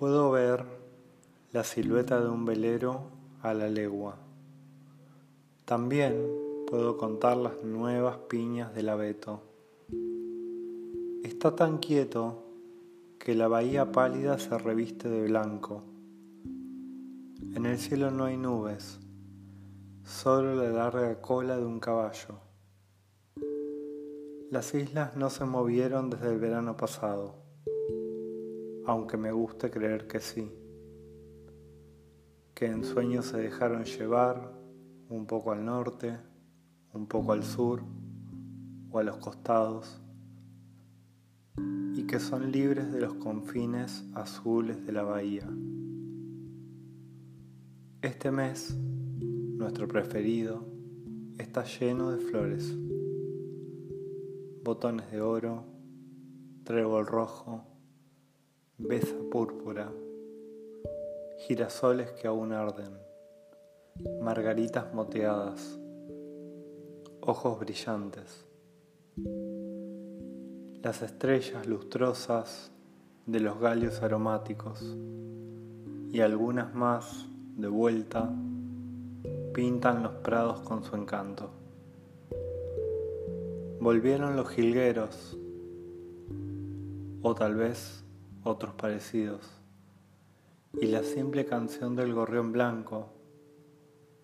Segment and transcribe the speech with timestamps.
[0.00, 3.10] la silueta de un velero
[3.42, 4.16] a la legua.
[5.64, 6.14] También
[6.68, 9.42] puedo contar las nuevas piñas del abeto.
[11.24, 12.44] Está tan quieto
[13.18, 15.82] que la bahía pálida se reviste de blanco.
[17.56, 19.00] En el cielo no hay nubes,
[20.04, 22.38] solo la larga cola de un caballo.
[24.50, 27.47] Las islas no se movieron desde el verano pasado,
[28.88, 30.50] aunque me guste creer que sí,
[32.54, 34.50] que en sueños se dejaron llevar
[35.10, 36.16] un poco al norte,
[36.94, 37.82] un poco al sur
[38.90, 40.00] o a los costados,
[41.96, 45.46] y que son libres de los confines azules de la bahía.
[48.00, 48.74] Este mes,
[49.18, 50.64] nuestro preferido,
[51.36, 52.74] está lleno de flores,
[54.64, 55.66] botones de oro,
[56.64, 57.77] trébol rojo,
[58.80, 59.90] besa púrpura,
[61.38, 62.96] girasoles que aún arden,
[64.22, 65.80] margaritas moteadas,
[67.20, 68.46] ojos brillantes,
[70.80, 72.70] las estrellas lustrosas
[73.26, 74.96] de los galios aromáticos
[76.12, 77.26] y algunas más
[77.56, 78.30] de vuelta,
[79.52, 81.50] pintan los prados con su encanto.
[83.80, 85.36] Volvieron los jilgueros,
[87.22, 88.04] o tal vez
[88.48, 89.46] otros parecidos,
[90.80, 93.12] y la simple canción del gorrión blanco,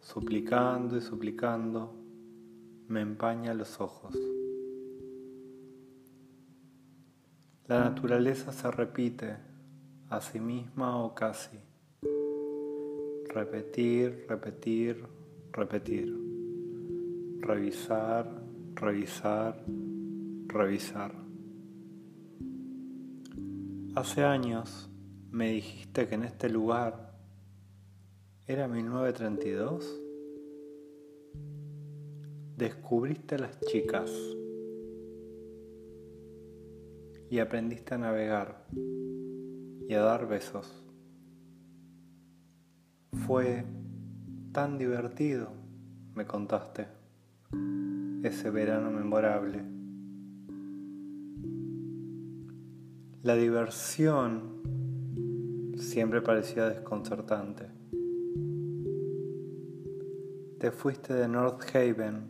[0.00, 1.94] suplicando y suplicando,
[2.89, 4.14] me empaña los ojos.
[7.67, 9.36] La naturaleza se repite
[10.08, 11.58] a sí misma o casi
[13.28, 15.05] repetir, repetir,
[15.52, 16.14] repetir,
[17.41, 18.30] revisar,
[18.75, 19.64] revisar,
[20.47, 21.23] revisar.
[23.97, 24.91] Hace años
[25.30, 27.13] me dijiste que en este lugar
[28.48, 30.01] era 1932.
[32.57, 34.11] Descubriste a las chicas
[37.30, 38.67] y aprendiste a navegar
[39.89, 40.83] y a dar besos.
[43.29, 43.64] Fue
[44.51, 45.52] tan divertido,
[46.17, 46.89] me contaste,
[48.24, 49.83] ese verano memorable.
[53.24, 54.61] La diversión
[55.79, 57.70] siempre parecía desconcertante.
[60.58, 62.27] Te fuiste de North Haven,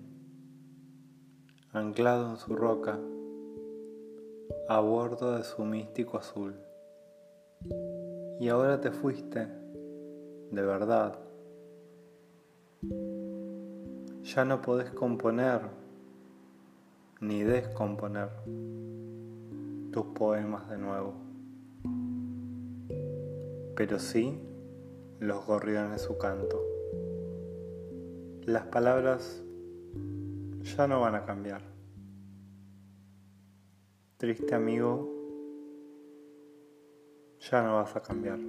[1.73, 3.01] anclado en su roca,
[4.69, 6.55] a bordo de su místico azul.
[8.39, 9.49] Y ahora te fuiste
[10.53, 11.19] de verdad.
[14.23, 15.61] Ya no podés componer
[17.21, 18.29] ni descomponer
[19.95, 21.15] tus poemas de nuevo,
[23.77, 24.37] pero sí
[25.21, 26.61] los gorriones su canto.
[28.43, 29.45] Las palabras
[30.63, 31.63] ya no van a cambiar.
[34.17, 35.09] Triste amigo,
[37.39, 38.41] ya no vas a cambiar.